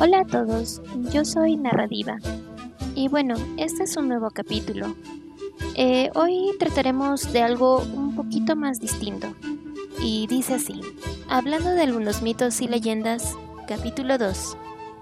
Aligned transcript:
Hola 0.00 0.20
a 0.20 0.24
todos, 0.24 0.80
yo 1.12 1.24
soy 1.24 1.56
Narrativa. 1.56 2.18
Y 2.94 3.08
bueno, 3.08 3.34
este 3.56 3.84
es 3.84 3.96
un 3.96 4.08
nuevo 4.08 4.30
capítulo. 4.30 4.94
Eh, 5.74 6.10
hoy 6.14 6.50
trataremos 6.58 7.32
de 7.32 7.42
algo 7.42 7.78
un 7.78 8.14
poquito 8.14 8.56
más 8.56 8.80
distinto. 8.80 9.28
Y 10.00 10.26
dice 10.26 10.54
así, 10.54 10.80
hablando 11.28 11.70
de 11.70 11.82
algunos 11.82 12.22
mitos 12.22 12.60
y 12.60 12.68
leyendas, 12.68 13.36
capítulo 13.68 14.18
2, 14.18 14.56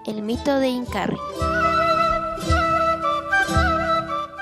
el 0.07 0.23
mito 0.23 0.59
de 0.59 0.69
Incarri. 0.69 1.17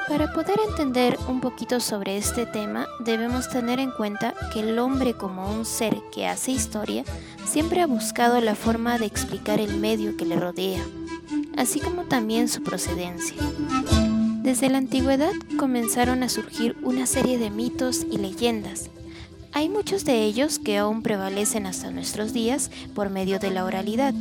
Para 0.09 0.33
poder 0.33 0.59
entender 0.67 1.19
un 1.29 1.41
poquito 1.43 1.81
sobre 1.81 2.17
este 2.17 2.47
tema, 2.47 2.87
debemos 2.99 3.51
tener 3.51 3.79
en 3.79 3.91
cuenta 3.91 4.33
que 4.53 4.61
el 4.61 4.79
hombre 4.79 5.13
como 5.13 5.51
un 5.51 5.67
ser 5.67 5.99
que 6.11 6.27
hace 6.27 6.51
historia 6.51 7.05
siempre 7.47 7.83
ha 7.83 7.87
buscado 7.87 8.41
la 8.41 8.55
forma 8.55 8.99
de 8.99 9.05
explicar 9.05 9.61
el 9.61 9.77
medio 9.77 10.17
que 10.17 10.25
le 10.25 10.37
rodea, 10.37 10.83
así 11.59 11.79
como 11.79 12.05
también 12.05 12.49
su 12.49 12.63
procedencia. 12.63 13.37
Desde 14.43 14.71
la 14.71 14.79
antigüedad 14.79 15.33
comenzaron 15.59 16.23
a 16.23 16.31
surgir 16.31 16.75
una 16.83 17.05
serie 17.05 17.37
de 17.37 17.51
mitos 17.51 18.07
y 18.11 18.17
leyendas. 18.17 18.89
Hay 19.53 19.69
muchos 19.69 20.07
de 20.07 20.25
ellos 20.25 20.59
que 20.59 20.79
aún 20.79 21.03
prevalecen 21.03 21.67
hasta 21.67 21.91
nuestros 21.91 22.33
días 22.33 22.71
por 22.95 23.11
medio 23.11 23.39
de 23.39 23.51
la 23.51 23.67
oralidad, 23.67 24.15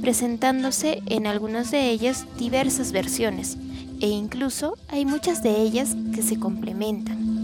presentándose 0.00 1.02
en 1.06 1.28
algunas 1.28 1.70
de 1.70 1.88
ellas 1.90 2.26
diversas 2.36 2.90
versiones, 2.90 3.56
e 4.00 4.08
incluso 4.08 4.76
hay 4.88 5.04
muchas 5.04 5.42
de 5.42 5.60
ellas 5.60 5.94
que 6.14 6.22
se 6.22 6.38
complementan. 6.38 7.40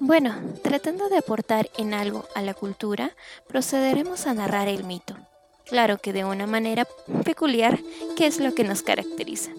Bueno, 0.00 0.34
tratando 0.62 1.08
de 1.08 1.18
aportar 1.18 1.70
en 1.78 1.94
algo 1.94 2.26
a 2.34 2.42
la 2.42 2.54
cultura, 2.54 3.12
procederemos 3.46 4.26
a 4.26 4.34
narrar 4.34 4.68
el 4.68 4.84
mito. 4.84 5.16
Claro 5.66 5.98
que 5.98 6.12
de 6.12 6.24
una 6.24 6.46
manera 6.46 6.86
peculiar, 7.24 7.78
que 8.16 8.26
es 8.26 8.38
lo 8.38 8.54
que 8.54 8.64
nos 8.64 8.82
caracteriza. 8.82 9.50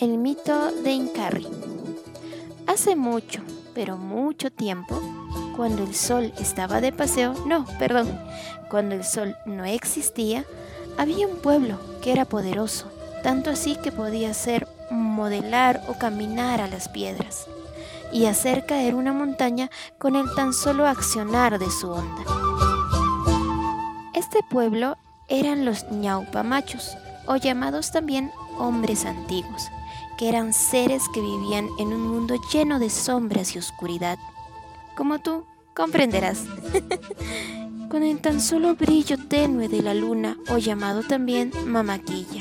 El 0.00 0.18
mito 0.18 0.72
de 0.82 0.92
Incarri. 0.92 1.46
Hace 2.66 2.96
mucho, 2.96 3.42
pero 3.74 3.96
mucho 3.96 4.50
tiempo, 4.50 5.00
cuando 5.56 5.84
el 5.84 5.94
sol 5.94 6.32
estaba 6.38 6.80
de 6.80 6.92
paseo, 6.92 7.34
no, 7.46 7.66
perdón, 7.78 8.18
cuando 8.70 8.94
el 8.94 9.04
sol 9.04 9.36
no 9.46 9.64
existía, 9.64 10.44
había 10.98 11.26
un 11.26 11.36
pueblo 11.36 11.78
que 12.02 12.12
era 12.12 12.24
poderoso, 12.24 12.90
tanto 13.22 13.50
así 13.50 13.76
que 13.76 13.92
podía 13.92 14.30
hacer 14.30 14.68
modelar 14.90 15.82
o 15.88 15.94
caminar 15.98 16.60
a 16.60 16.68
las 16.68 16.88
piedras 16.88 17.46
y 18.12 18.26
hacer 18.26 18.66
caer 18.66 18.94
una 18.94 19.12
montaña 19.12 19.70
con 19.98 20.16
el 20.16 20.32
tan 20.34 20.52
solo 20.52 20.86
accionar 20.86 21.58
de 21.58 21.70
su 21.70 21.90
onda. 21.90 22.22
Este 24.14 24.40
pueblo 24.48 24.96
eran 25.28 25.64
los 25.64 25.90
ñaupamachos, 25.90 26.96
o 27.26 27.36
llamados 27.36 27.90
también 27.90 28.30
hombres 28.58 29.04
antiguos, 29.04 29.68
que 30.16 30.28
eran 30.28 30.52
seres 30.52 31.02
que 31.12 31.20
vivían 31.20 31.68
en 31.78 31.88
un 31.88 32.06
mundo 32.08 32.36
lleno 32.52 32.78
de 32.78 32.90
sombras 32.90 33.54
y 33.54 33.58
oscuridad. 33.58 34.18
Como 34.96 35.18
tú 35.18 35.44
comprenderás. 35.74 36.44
con 37.88 38.02
el 38.02 38.20
tan 38.20 38.40
solo 38.40 38.74
brillo 38.74 39.16
tenue 39.18 39.68
de 39.68 39.82
la 39.82 39.94
luna 39.94 40.36
o 40.48 40.58
llamado 40.58 41.02
también 41.02 41.52
mamaquilla. 41.66 42.40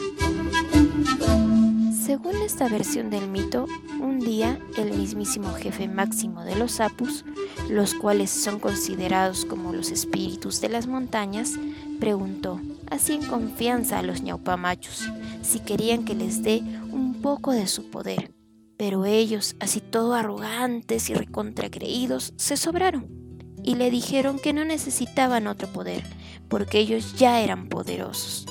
Según 2.06 2.36
esta 2.38 2.68
versión 2.68 3.10
del 3.10 3.28
mito, 3.28 3.66
un 4.00 4.20
día 4.20 4.60
el 4.78 4.92
mismísimo 4.98 5.54
jefe 5.54 5.88
máximo 5.88 6.44
de 6.44 6.56
los 6.56 6.80
Apus, 6.80 7.26
los 7.70 7.94
cuales 7.96 8.30
son 8.30 8.60
considerados 8.60 9.46
como 9.46 9.74
los 9.74 9.92
espíritus 9.92 10.62
de 10.62 10.70
las 10.70 10.88
montañas, 10.88 11.54
preguntó, 12.00 12.62
así 12.90 13.14
en 13.14 13.26
confianza 13.26 14.00
a 14.00 14.04
los 14.04 14.22
ñaupamachos, 14.22 15.10
si 15.42 15.60
querían 15.60 16.06
que 16.06 16.16
les 16.16 16.44
dé 16.44 16.62
un 16.92 17.22
poco 17.22 17.52
de 17.52 17.68
su 17.68 17.90
poder. 17.90 18.32
Pero 18.78 19.06
ellos, 19.06 19.56
así 19.60 19.80
todo 19.80 20.14
arrogantes 20.14 21.10
y 21.10 21.14
recontracreídos, 21.14 22.34
se 22.38 22.58
sobraron 22.58 23.25
y 23.66 23.76
le 23.76 23.90
dijeron 23.90 24.40
que 24.40 24.54
no 24.54 24.64
necesitaban 24.64 25.48
otro 25.48 25.68
poder, 25.68 26.04
porque 26.48 26.78
ellos 26.80 27.16
ya 27.16 27.42
eran 27.42 27.68
poderosos. 27.68 28.46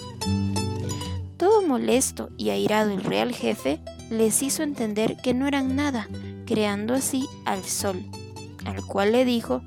Todo 1.36 1.62
molesto 1.62 2.30
y 2.36 2.50
airado 2.50 2.90
el 2.90 3.04
real 3.04 3.32
jefe 3.32 3.80
les 4.10 4.42
hizo 4.42 4.62
entender 4.62 5.16
que 5.22 5.32
no 5.32 5.46
eran 5.46 5.76
nada, 5.76 6.08
creando 6.46 6.94
así 6.94 7.28
al 7.44 7.64
sol, 7.64 8.04
al 8.64 8.84
cual 8.84 9.12
le 9.12 9.24
dijo, 9.24 9.62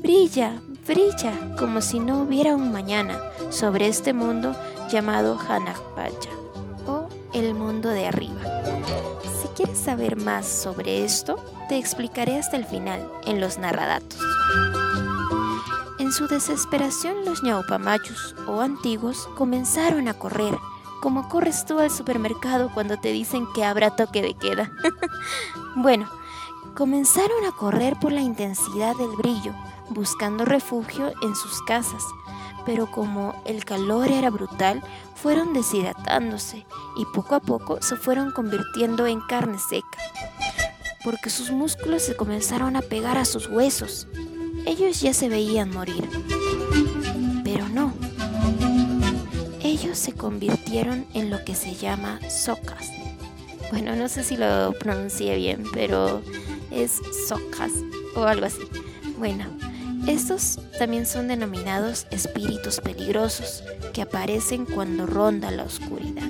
brilla, 0.00 0.60
brilla, 0.86 1.32
como 1.58 1.80
si 1.80 1.98
no 1.98 2.22
hubiera 2.22 2.54
un 2.54 2.70
mañana 2.70 3.18
sobre 3.50 3.88
este 3.88 4.12
mundo 4.12 4.54
llamado 4.90 5.38
Hanakpacha, 5.38 6.30
o 6.86 7.08
el 7.34 7.54
mundo 7.54 7.88
de 7.88 8.06
arriba. 8.06 8.40
Si 9.40 9.48
quieres 9.48 9.78
saber 9.78 10.16
más 10.16 10.46
sobre 10.46 11.04
esto, 11.04 11.36
te 11.68 11.76
explicaré 11.76 12.38
hasta 12.38 12.56
el 12.56 12.64
final 12.64 13.08
en 13.26 13.40
los 13.40 13.58
narradatos. 13.58 14.20
En 16.12 16.16
su 16.16 16.28
desesperación 16.28 17.24
los 17.24 17.42
ñaupamachos 17.42 18.34
o 18.46 18.60
antiguos 18.60 19.30
comenzaron 19.34 20.08
a 20.08 20.12
correr, 20.12 20.54
como 21.00 21.26
corres 21.30 21.64
tú 21.64 21.78
al 21.78 21.90
supermercado 21.90 22.70
cuando 22.74 22.98
te 22.98 23.12
dicen 23.12 23.46
que 23.54 23.64
habrá 23.64 23.96
toque 23.96 24.20
de 24.20 24.34
queda. 24.34 24.70
bueno, 25.74 26.06
comenzaron 26.74 27.46
a 27.46 27.52
correr 27.52 27.98
por 27.98 28.12
la 28.12 28.20
intensidad 28.20 28.94
del 28.94 29.08
brillo, 29.16 29.54
buscando 29.88 30.44
refugio 30.44 31.14
en 31.22 31.34
sus 31.34 31.62
casas, 31.62 32.04
pero 32.66 32.90
como 32.90 33.34
el 33.46 33.64
calor 33.64 34.08
era 34.08 34.28
brutal, 34.28 34.82
fueron 35.14 35.54
deshidratándose 35.54 36.66
y 36.98 37.06
poco 37.06 37.36
a 37.36 37.40
poco 37.40 37.80
se 37.80 37.96
fueron 37.96 38.32
convirtiendo 38.32 39.06
en 39.06 39.22
carne 39.22 39.58
seca, 39.58 39.98
porque 41.04 41.30
sus 41.30 41.50
músculos 41.50 42.02
se 42.02 42.16
comenzaron 42.16 42.76
a 42.76 42.82
pegar 42.82 43.16
a 43.16 43.24
sus 43.24 43.46
huesos 43.46 44.06
ellos 44.66 45.00
ya 45.00 45.12
se 45.14 45.28
veían 45.28 45.70
morir. 45.70 46.08
Pero 47.44 47.68
no. 47.68 47.92
Ellos 49.62 49.98
se 49.98 50.12
convirtieron 50.12 51.06
en 51.14 51.30
lo 51.30 51.44
que 51.44 51.54
se 51.54 51.74
llama 51.74 52.18
socas. 52.30 52.90
Bueno, 53.70 53.96
no 53.96 54.08
sé 54.08 54.22
si 54.22 54.36
lo 54.36 54.74
pronuncié 54.78 55.36
bien, 55.36 55.64
pero 55.72 56.22
es 56.70 57.00
socas 57.26 57.72
o 58.14 58.24
algo 58.24 58.46
así. 58.46 58.62
Bueno, 59.18 59.46
estos 60.06 60.58
también 60.78 61.06
son 61.06 61.28
denominados 61.28 62.06
espíritus 62.10 62.80
peligrosos 62.80 63.62
que 63.92 64.02
aparecen 64.02 64.66
cuando 64.66 65.06
ronda 65.06 65.50
la 65.50 65.62
oscuridad. 65.62 66.28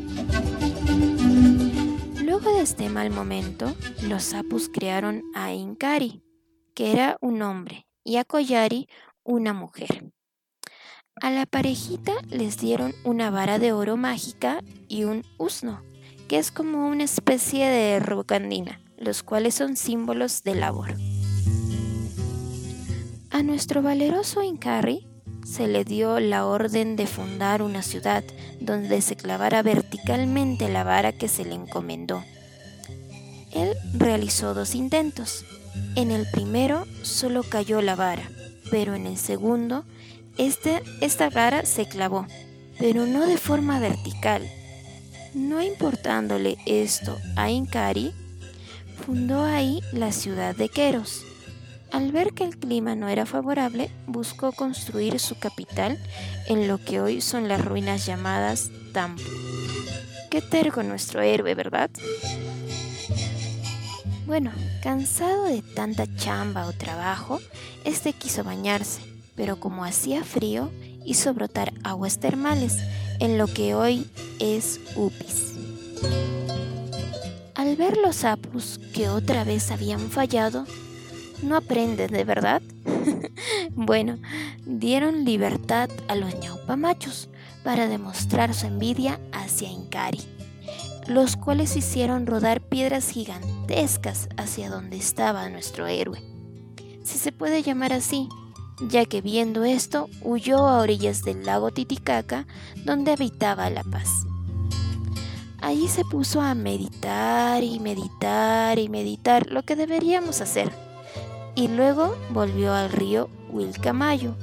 Luego 2.23 2.55
de 2.55 2.63
este 2.63 2.89
mal 2.89 3.11
momento, 3.11 3.75
los 4.03 4.25
sapus 4.25 4.69
crearon 4.69 5.23
a 5.35 5.53
Inkari, 5.53 6.23
que 6.75 6.93
era 6.93 7.17
un 7.21 7.43
hombre, 7.43 7.87
y 8.05 8.17
a 8.17 8.25
Koyari 8.25 8.89
una 9.25 9.53
mujer. 9.53 10.13
A 11.21 11.31
la 11.31 11.47
parejita 11.47 12.13
les 12.29 12.59
dieron 12.59 12.95
una 13.05 13.31
vara 13.31 13.59
de 13.59 13.73
oro 13.73 13.97
mágica 13.97 14.61
y 14.89 15.05
un 15.05 15.25
usno, 15.39 15.83
que 16.29 16.39
es 16.39 16.51
como 16.51 16.89
una 16.89 17.05
especie 17.05 17.67
de 17.67 18.01
robocandina, 18.01 18.81
los 18.97 19.23
cuales 19.23 19.55
son 19.55 19.77
símbolos 19.77 20.43
de 20.43 20.55
labor. 20.55 20.97
A 23.31 23.43
nuestro 23.43 23.83
valeroso 23.83 24.43
Incarri 24.43 25.07
se 25.45 25.67
le 25.67 25.85
dio 25.85 26.21
la 26.21 26.47
orden 26.47 26.97
de 26.97 27.07
fundar 27.07 27.63
una 27.63 27.83
ciudad 27.83 28.25
donde 28.61 29.03
se 29.03 29.17
clavara 29.17 29.63
verticalmente 29.63 30.69
la 30.69 30.85
vara 30.85 31.13
que 31.13 31.29
se 31.29 31.45
le 31.45 31.55
encomendó. 31.55 32.23
Él 33.53 33.75
realizó 33.95 34.55
dos 34.55 34.75
intentos, 34.75 35.45
en 35.97 36.11
el 36.11 36.27
primero 36.31 36.87
solo 37.03 37.43
cayó 37.43 37.83
la 37.83 37.97
vara, 37.97 38.29
pero 38.71 38.95
en 38.95 39.07
el 39.07 39.17
segundo 39.17 39.85
este, 40.39 40.83
esta 41.01 41.29
vara 41.29 41.67
se 41.67 41.87
clavó, 41.87 42.27
pero 42.79 43.07
no 43.07 43.27
de 43.27 43.37
forma 43.37 43.79
vertical. 43.79 44.49
No 45.35 45.63
importándole 45.63 46.59
esto 46.67 47.17
a 47.37 47.51
Inkari, 47.51 48.13
fundó 49.05 49.45
ahí 49.45 49.81
la 49.93 50.13
ciudad 50.13 50.57
de 50.57 50.69
Queros. 50.69 51.25
Al 51.91 52.13
ver 52.13 52.33
que 52.33 52.45
el 52.45 52.59
clima 52.59 52.95
no 52.95 53.09
era 53.09 53.27
favorable, 53.27 53.91
buscó 54.07 54.53
construir 54.53 55.19
su 55.21 55.39
capital 55.39 55.99
en 56.47 56.67
lo 56.67 56.79
que 56.79 57.03
hoy 57.03 57.21
son 57.21 57.49
las 57.49 57.63
ruinas 57.63 58.07
llamadas 58.07 58.71
Tampo. 58.95 59.23
Qué 60.31 60.41
terco 60.41 60.83
nuestro 60.83 61.21
héroe, 61.21 61.55
¿verdad? 61.55 61.91
Bueno, 64.27 64.53
cansado 64.83 65.45
de 65.45 65.63
tanta 65.63 66.07
chamba 66.17 66.67
o 66.67 66.73
trabajo, 66.73 67.41
este 67.85 68.13
quiso 68.13 68.45
bañarse, 68.45 69.03
pero 69.35 69.59
como 69.59 69.85
hacía 69.85 70.23
frío, 70.23 70.71
hizo 71.05 71.35
brotar 71.35 71.73
aguas 71.83 72.19
termales 72.19 72.79
en 73.19 73.37
lo 73.37 73.49
que 73.49 73.75
hoy 73.75 74.09
es 74.39 74.81
Upis. 74.95 75.55
Al 77.57 77.77
ver 77.77 77.97
los 77.97 78.17
sapos 78.17 78.81
que 78.95 79.09
otra 79.09 79.43
vez 79.43 79.71
habían 79.73 80.01
fallado, 80.11 80.67
no 81.43 81.57
aprenden 81.57 82.13
de 82.13 82.25
verdad. 82.25 82.63
bueno, 83.75 84.19
dieron 84.65 85.25
libertad 85.25 85.91
a 86.07 86.15
los 86.15 86.35
ñaupamachos 86.39 87.29
para 87.65 87.89
demostrar 87.89 88.55
su 88.55 88.67
envidia 88.67 89.19
hacia 89.33 89.69
Incari, 89.69 90.21
los 91.09 91.37
cuales 91.37 91.77
hicieron 91.77 92.27
rodar 92.27 92.61
piedras 92.61 93.17
hacia 94.37 94.71
donde 94.71 94.97
estaba 94.97 95.49
nuestro 95.49 95.87
héroe. 95.87 96.23
Si 97.05 97.19
se 97.19 97.33
puede 97.33 97.63
llamar 97.63 97.93
así, 97.93 98.29
ya 98.89 99.05
que 99.07 99.21
viendo 99.21 99.65
esto 99.65 100.09
huyó 100.23 100.59
a 100.69 100.79
orillas 100.79 101.23
del 101.23 101.45
lago 101.45 101.71
Titicaca 101.71 102.47
donde 102.85 103.13
habitaba 103.13 103.71
la 103.71 103.83
paz. 103.83 104.27
Allí 105.61 105.89
se 105.89 106.05
puso 106.05 106.41
a 106.41 106.55
meditar 106.55 107.63
y 107.63 107.79
meditar 107.79 108.79
y 108.79 108.89
meditar 108.89 109.51
lo 109.51 109.63
que 109.63 109.77
deberíamos 109.77 110.41
hacer. 110.41 110.73
Y 111.55 111.69
luego 111.69 112.17
volvió 112.31 112.73
al 112.75 112.91
río 112.91 113.31
Wilcamayo 113.51 114.35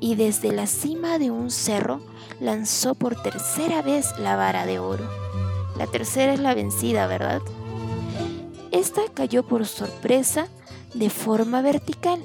y 0.00 0.14
desde 0.14 0.52
la 0.52 0.66
cima 0.66 1.18
de 1.18 1.30
un 1.30 1.50
cerro 1.50 2.00
lanzó 2.40 2.94
por 2.94 3.20
tercera 3.22 3.82
vez 3.82 4.18
la 4.18 4.36
vara 4.36 4.66
de 4.66 4.78
oro. 4.78 5.08
La 5.76 5.86
tercera 5.86 6.34
es 6.34 6.40
la 6.40 6.54
vencida, 6.54 7.06
¿verdad? 7.06 7.42
Esta 8.74 9.02
cayó 9.14 9.44
por 9.44 9.66
sorpresa 9.66 10.48
de 10.94 11.08
forma 11.08 11.62
vertical 11.62 12.20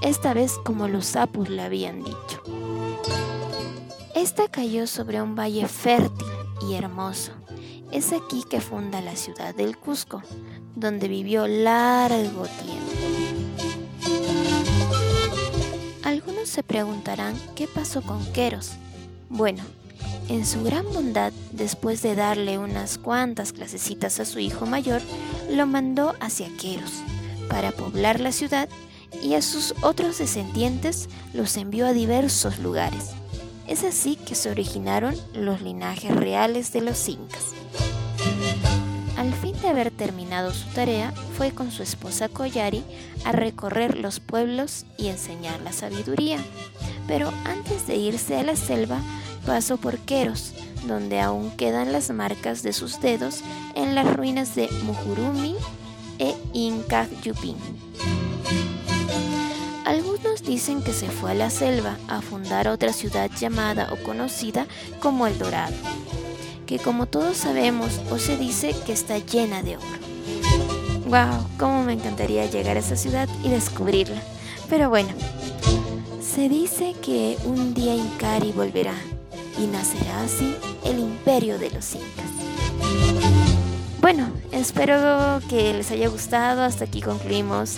esta 0.00 0.32
vez 0.32 0.54
como 0.64 0.88
los 0.88 1.04
sapos 1.04 1.50
le 1.50 1.60
habían 1.60 2.02
dicho. 2.02 2.42
Esta 4.14 4.48
cayó 4.48 4.86
sobre 4.86 5.20
un 5.20 5.36
valle 5.36 5.68
fértil 5.68 6.26
y 6.66 6.76
hermoso. 6.76 7.32
Es 7.90 8.14
aquí 8.14 8.42
que 8.48 8.62
funda 8.62 9.02
la 9.02 9.16
ciudad 9.16 9.54
del 9.54 9.76
Cusco, 9.76 10.22
donde 10.74 11.08
vivió 11.08 11.46
largo 11.46 12.46
tiempo. 12.46 12.92
Algunos 16.04 16.48
se 16.48 16.62
preguntarán 16.62 17.36
qué 17.54 17.66
pasó 17.66 18.00
con 18.00 18.24
Queros. 18.32 18.70
Bueno, 19.28 19.62
en 20.28 20.46
su 20.46 20.62
gran 20.62 20.86
bondad, 20.94 21.32
después 21.52 22.00
de 22.00 22.14
darle 22.14 22.56
unas 22.56 22.96
cuantas 22.96 23.52
clasecitas 23.52 24.18
a 24.20 24.24
su 24.24 24.38
hijo 24.38 24.64
mayor, 24.64 25.02
lo 25.52 25.66
mandó 25.66 26.14
hacia 26.20 26.48
Queros 26.56 27.02
para 27.48 27.72
poblar 27.72 28.20
la 28.20 28.32
ciudad 28.32 28.68
y 29.22 29.34
a 29.34 29.42
sus 29.42 29.74
otros 29.82 30.18
descendientes 30.18 31.08
los 31.34 31.56
envió 31.56 31.86
a 31.86 31.92
diversos 31.92 32.58
lugares. 32.58 33.10
Es 33.68 33.84
así 33.84 34.16
que 34.16 34.34
se 34.34 34.50
originaron 34.50 35.14
los 35.34 35.60
linajes 35.60 36.14
reales 36.14 36.72
de 36.72 36.80
los 36.80 37.08
incas. 37.08 37.52
Al 39.16 39.32
fin 39.34 39.54
de 39.60 39.68
haber 39.68 39.90
terminado 39.90 40.52
su 40.52 40.66
tarea, 40.70 41.12
fue 41.36 41.52
con 41.52 41.70
su 41.70 41.82
esposa 41.82 42.28
Collari 42.28 42.82
a 43.24 43.32
recorrer 43.32 43.98
los 43.98 44.18
pueblos 44.18 44.84
y 44.96 45.08
enseñar 45.08 45.60
la 45.60 45.72
sabiduría. 45.72 46.38
Pero 47.06 47.32
antes 47.44 47.86
de 47.86 47.96
irse 47.96 48.36
a 48.36 48.42
la 48.42 48.56
selva, 48.56 49.00
pasó 49.46 49.76
por 49.76 49.98
Queros, 49.98 50.54
donde 50.86 51.20
aún 51.20 51.50
quedan 51.52 51.92
las 51.92 52.10
marcas 52.10 52.62
de 52.62 52.72
sus 52.72 53.00
dedos 53.00 53.42
en 53.74 53.94
las 53.94 54.14
ruinas 54.16 54.54
de 54.54 54.68
Mujurumi 54.84 55.56
e 56.18 56.34
Inca 56.52 57.08
Yupin. 57.22 57.56
Algunos 59.84 60.42
dicen 60.42 60.82
que 60.82 60.92
se 60.92 61.08
fue 61.08 61.32
a 61.32 61.34
la 61.34 61.50
selva 61.50 61.98
a 62.08 62.22
fundar 62.22 62.68
otra 62.68 62.92
ciudad 62.92 63.30
llamada 63.38 63.88
o 63.92 64.02
conocida 64.02 64.66
como 65.00 65.26
El 65.26 65.38
Dorado, 65.38 65.74
que 66.66 66.78
como 66.78 67.06
todos 67.06 67.36
sabemos 67.36 68.00
o 68.10 68.18
se 68.18 68.36
dice 68.36 68.74
que 68.86 68.92
está 68.92 69.18
llena 69.18 69.62
de 69.62 69.76
oro. 69.76 69.86
¡Wow! 71.06 71.46
¿Cómo 71.58 71.82
me 71.82 71.92
encantaría 71.92 72.46
llegar 72.46 72.76
a 72.76 72.80
esa 72.80 72.96
ciudad 72.96 73.28
y 73.42 73.48
descubrirla? 73.48 74.22
Pero 74.70 74.88
bueno, 74.88 75.10
se 76.20 76.48
dice 76.48 76.94
que 77.02 77.36
un 77.44 77.74
día 77.74 77.94
Incari 77.94 78.52
volverá 78.52 78.94
y 79.58 79.66
nacerá 79.66 80.22
así 80.22 80.56
el 80.84 80.98
imperio 80.98 81.58
de 81.58 81.70
los 81.70 81.94
incas. 81.94 82.30
Bueno, 84.00 84.30
espero 84.50 85.40
que 85.48 85.72
les 85.74 85.90
haya 85.92 86.08
gustado. 86.08 86.62
Hasta 86.62 86.84
aquí 86.84 87.00
concluimos 87.00 87.76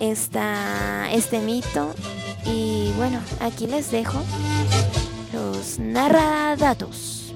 esta, 0.00 1.12
este 1.12 1.40
mito. 1.40 1.94
Y 2.46 2.90
bueno, 2.96 3.20
aquí 3.40 3.66
les 3.66 3.90
dejo 3.90 4.18
los 5.32 5.78
narradatos. 5.78 7.34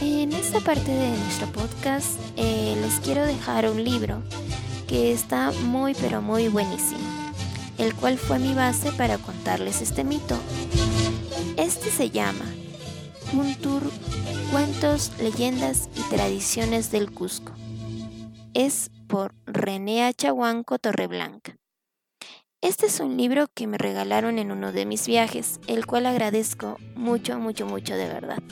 En 0.00 0.32
esta 0.32 0.60
parte 0.60 0.92
de 0.92 1.10
nuestro 1.18 1.46
podcast 1.48 2.18
eh, 2.36 2.76
les 2.80 2.94
quiero 3.00 3.26
dejar 3.26 3.68
un 3.68 3.82
libro 3.82 4.22
que 4.86 5.12
está 5.12 5.50
muy 5.64 5.94
pero 5.94 6.22
muy 6.22 6.48
buenísimo, 6.48 7.00
el 7.78 7.94
cual 7.94 8.18
fue 8.18 8.38
mi 8.38 8.54
base 8.54 8.92
para 8.92 9.18
contarles 9.18 9.80
este 9.82 10.04
mito. 10.04 10.38
Este 11.56 11.88
se 11.90 12.10
llama 12.10 12.44
Puntur, 13.30 13.82
Cuentos, 14.50 15.12
Leyendas 15.20 15.88
y 15.94 16.00
Tradiciones 16.10 16.90
del 16.90 17.12
Cusco. 17.12 17.52
Es 18.54 18.90
por 19.06 19.36
René 19.46 20.04
Achahuanco 20.04 20.80
Torreblanca. 20.80 21.56
Este 22.60 22.86
es 22.86 22.98
un 22.98 23.16
libro 23.16 23.46
que 23.54 23.68
me 23.68 23.78
regalaron 23.78 24.40
en 24.40 24.50
uno 24.50 24.72
de 24.72 24.84
mis 24.84 25.06
viajes, 25.06 25.60
el 25.68 25.86
cual 25.86 26.06
agradezco 26.06 26.78
mucho, 26.96 27.38
mucho, 27.38 27.66
mucho 27.66 27.94
de 27.94 28.08
verdad. 28.08 28.42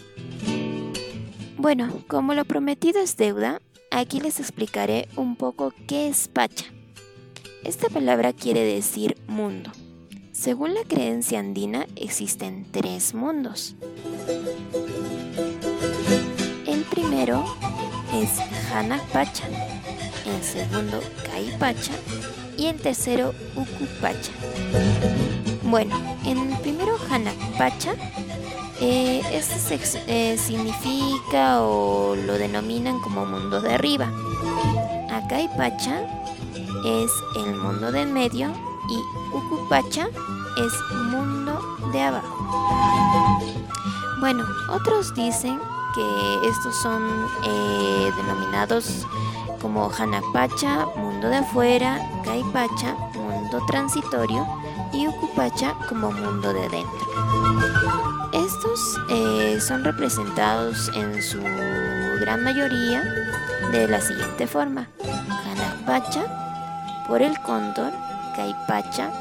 Bueno, 1.56 2.04
como 2.06 2.34
lo 2.34 2.44
prometido 2.44 3.00
es 3.00 3.16
deuda, 3.16 3.60
aquí 3.90 4.20
les 4.20 4.38
explicaré 4.38 5.08
un 5.16 5.34
poco 5.34 5.74
qué 5.88 6.06
es 6.06 6.28
Pacha. 6.28 6.66
Esta 7.64 7.88
palabra 7.88 8.32
quiere 8.32 8.62
decir 8.62 9.16
mundo. 9.26 9.72
Según 10.42 10.74
la 10.74 10.82
creencia 10.82 11.38
andina, 11.38 11.86
existen 11.94 12.66
tres 12.72 13.14
mundos. 13.14 13.76
El 16.66 16.82
primero 16.90 17.44
es 18.12 18.40
Hana 18.72 19.00
Pacha, 19.12 19.44
el 20.26 20.42
segundo 20.42 21.00
Caipacha 21.30 21.92
y 22.58 22.66
el 22.66 22.80
tercero 22.80 23.32
Ucupacha. 23.54 24.32
Bueno, 25.62 25.94
en 26.26 26.38
el 26.50 26.58
primero 26.58 26.96
Hanapacha, 27.08 27.94
eh, 28.80 29.22
este 29.32 29.78
eh, 30.08 30.36
significa 30.36 31.62
o 31.62 32.16
lo 32.16 32.32
denominan 32.36 32.98
como 32.98 33.26
mundo 33.26 33.60
de 33.60 33.74
arriba. 33.74 34.10
Acaipacha 35.08 36.00
es 36.84 37.12
el 37.36 37.54
mundo 37.54 37.92
de 37.92 38.06
medio 38.06 38.71
y 38.92 39.04
Ucupacha 39.34 40.06
es 40.56 40.72
mundo 41.10 41.60
de 41.92 42.02
abajo. 42.02 42.36
Bueno, 44.20 44.44
otros 44.70 45.14
dicen 45.14 45.58
que 45.94 46.48
estos 46.48 46.76
son 46.82 47.02
eh, 47.44 48.10
denominados 48.16 49.06
como 49.60 49.90
Hanapacha, 49.90 50.86
mundo 50.96 51.28
de 51.28 51.36
afuera, 51.36 52.00
Caipacha, 52.24 52.94
mundo 53.14 53.64
transitorio 53.66 54.46
y 54.92 55.06
Ucupacha 55.08 55.74
como 55.88 56.10
mundo 56.12 56.52
de 56.52 56.68
dentro. 56.68 57.06
Estos 58.32 59.00
eh, 59.10 59.58
son 59.60 59.84
representados 59.84 60.90
en 60.94 61.22
su 61.22 61.40
gran 62.20 62.44
mayoría 62.44 63.02
de 63.72 63.88
la 63.88 64.00
siguiente 64.00 64.46
forma. 64.46 64.88
Hanapacha 65.44 66.24
por 67.06 67.22
el 67.22 67.38
cóndor, 67.40 67.92
Caipacha 68.34 69.12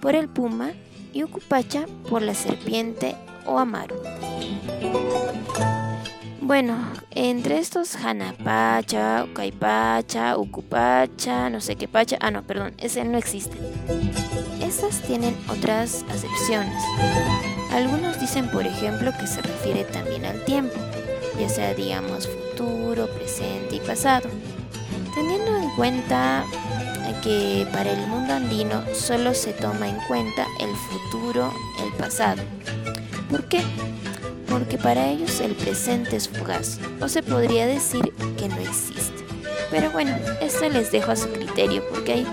por 0.00 0.14
el 0.14 0.28
puma 0.28 0.72
y 1.12 1.22
Ucupacha 1.22 1.86
por 2.08 2.22
la 2.22 2.34
serpiente 2.34 3.16
o 3.46 3.58
amaru. 3.58 3.96
Bueno, 6.40 6.76
entre 7.12 7.58
estos 7.58 7.96
Hanapacha, 7.96 9.24
Ukaipacha, 9.24 10.36
Ukupacha, 10.36 11.48
no 11.48 11.62
sé 11.62 11.76
qué 11.76 11.88
pacha, 11.88 12.18
ah 12.20 12.30
no, 12.30 12.42
perdón, 12.42 12.74
ese 12.76 13.02
no 13.04 13.16
existe. 13.16 13.56
Estas 14.60 15.00
tienen 15.00 15.34
otras 15.48 16.04
acepciones. 16.10 16.82
Algunos 17.72 18.20
dicen, 18.20 18.50
por 18.50 18.66
ejemplo, 18.66 19.10
que 19.18 19.26
se 19.26 19.40
refiere 19.40 19.84
también 19.84 20.26
al 20.26 20.44
tiempo, 20.44 20.74
ya 21.40 21.48
sea 21.48 21.72
digamos 21.72 22.28
futuro, 22.28 23.06
presente 23.08 23.76
y 23.76 23.80
pasado. 23.80 24.28
Teniendo 25.14 25.56
en 25.56 25.70
cuenta 25.76 26.44
que 27.24 27.66
para 27.72 27.90
el 27.90 28.06
mundo 28.06 28.34
andino 28.34 28.84
solo 28.94 29.34
se 29.34 29.52
toma 29.52 29.88
en 29.88 29.96
cuenta 30.06 30.46
el 30.60 30.70
futuro, 30.76 31.52
el 31.82 31.92
pasado. 31.94 32.42
¿Por 33.30 33.48
qué? 33.48 33.62
porque 34.54 34.78
para 34.78 35.08
ellos 35.08 35.40
el 35.40 35.56
presente 35.56 36.14
es 36.14 36.28
fugaz, 36.28 36.78
o 37.00 37.08
se 37.08 37.24
podría 37.24 37.66
decir 37.66 38.12
que 38.38 38.48
no 38.48 38.58
existe. 38.58 39.24
Pero 39.68 39.90
bueno, 39.90 40.16
esto 40.40 40.68
les 40.68 40.92
dejo 40.92 41.10
a 41.10 41.16
su 41.16 41.28
criterio 41.28 41.82
porque 41.90 42.12
hay 42.12 42.26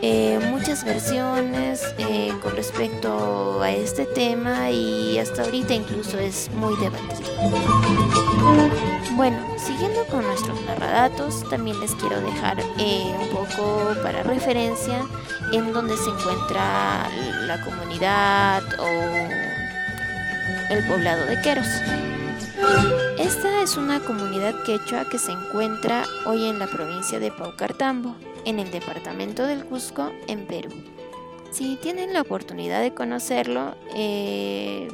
eh, 0.00 0.38
muchas 0.50 0.86
versiones 0.86 1.82
eh, 1.98 2.32
con 2.42 2.56
respecto 2.56 3.60
a 3.60 3.72
este 3.72 4.06
tema 4.06 4.70
y 4.70 5.18
hasta 5.18 5.42
ahorita 5.42 5.74
incluso 5.74 6.18
es 6.18 6.50
muy 6.54 6.74
debatido. 6.78 7.30
Bueno, 9.16 9.36
con 10.10 10.26
nuestros 10.26 10.60
narradatos, 10.62 11.48
también 11.48 11.78
les 11.80 11.94
quiero 11.94 12.20
dejar 12.20 12.58
eh, 12.78 13.14
un 13.20 13.28
poco 13.28 13.94
para 14.02 14.22
referencia 14.22 15.04
en 15.52 15.72
donde 15.72 15.96
se 15.96 16.10
encuentra 16.10 17.08
la 17.46 17.60
comunidad 17.64 18.62
o 18.78 18.86
el 20.70 20.86
poblado 20.86 21.26
de 21.26 21.40
Queros. 21.42 21.66
Esta 23.18 23.62
es 23.62 23.76
una 23.76 24.00
comunidad 24.00 24.54
quechua 24.64 25.08
que 25.08 25.18
se 25.18 25.32
encuentra 25.32 26.04
hoy 26.26 26.46
en 26.46 26.58
la 26.58 26.66
provincia 26.66 27.18
de 27.18 27.30
Paucartambo, 27.30 28.16
en 28.44 28.58
el 28.58 28.70
departamento 28.70 29.46
del 29.46 29.64
Cusco, 29.64 30.10
en 30.26 30.46
Perú. 30.46 30.70
Si 31.50 31.76
tienen 31.76 32.12
la 32.12 32.22
oportunidad 32.22 32.80
de 32.80 32.94
conocerlo, 32.94 33.74
eh, 33.94 34.88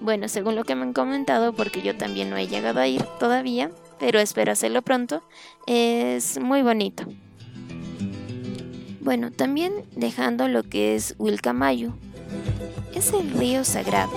bueno, 0.00 0.28
según 0.28 0.54
lo 0.54 0.64
que 0.64 0.74
me 0.74 0.82
han 0.82 0.92
comentado, 0.92 1.52
porque 1.52 1.82
yo 1.82 1.96
también 1.96 2.30
no 2.30 2.36
he 2.36 2.46
llegado 2.46 2.80
a 2.80 2.86
ir 2.86 3.02
todavía, 3.18 3.70
pero 3.98 4.18
espero 4.18 4.52
hacerlo 4.52 4.82
pronto, 4.82 5.22
es 5.66 6.38
muy 6.38 6.62
bonito. 6.62 7.04
Bueno, 9.00 9.30
también 9.30 9.72
dejando 9.96 10.48
lo 10.48 10.62
que 10.62 10.94
es 10.94 11.14
Wilcamayu, 11.18 11.92
es 12.94 13.12
el 13.12 13.30
río 13.32 13.64
sagrado. 13.64 14.12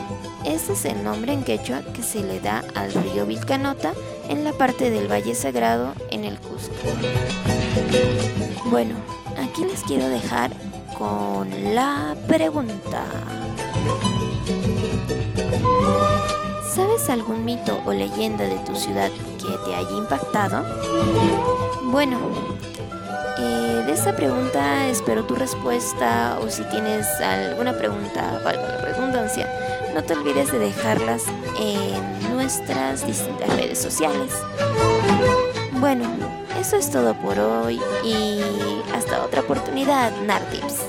Ese 0.46 0.74
es 0.74 0.86
el 0.86 1.04
nombre 1.04 1.34
en 1.34 1.44
quechua 1.44 1.82
que 1.94 2.04
se 2.04 2.24
le 2.24 2.40
da 2.40 2.64
al 2.76 2.94
río 2.94 3.26
Vilcanota 3.26 3.94
en 4.30 4.44
la 4.44 4.54
parte 4.54 4.90
del 4.90 5.12
Valle 5.12 5.36
Sagrado 5.36 5.94
en 6.10 6.24
el 6.24 6.38
Cusco. 6.40 6.74
Bueno, 8.66 8.96
aquí 9.38 9.66
les 9.66 9.82
quiero 9.84 10.08
dejar 10.08 10.52
con 10.98 11.50
la 11.76 12.16
pregunta. 12.28 13.04
¿Sabes 16.74 17.10
algún 17.10 17.44
mito 17.44 17.82
o 17.86 17.92
leyenda 17.92 18.46
de 18.46 18.58
tu 18.60 18.76
ciudad 18.76 19.10
que 19.38 19.58
te 19.66 19.76
haya 19.76 19.92
impactado? 19.92 20.64
Bueno, 21.84 22.20
eh, 23.38 23.84
de 23.86 23.92
esta 23.92 24.16
pregunta 24.16 24.88
espero 24.88 25.24
tu 25.26 25.36
respuesta 25.36 26.38
o 26.42 26.50
si 26.50 26.64
tienes 26.64 27.08
alguna 27.22 27.78
pregunta, 27.78 28.42
valga 28.44 28.68
la 28.68 28.78
redundancia, 28.78 29.48
no 29.94 30.04
te 30.04 30.14
olvides 30.14 30.52
de 30.52 30.60
dejarlas 30.60 31.24
en 31.60 32.34
nuestras 32.36 33.06
distintas 33.06 33.50
redes 33.56 33.80
sociales. 33.80 34.34
Bueno, 35.74 36.06
eso 36.60 36.76
es 36.76 36.90
todo 36.90 37.14
por 37.14 37.38
hoy 37.40 37.80
y 38.04 38.42
hasta 38.94 39.24
otra 39.24 39.42
oportunidad, 39.42 40.12
Nartips. 40.26 40.87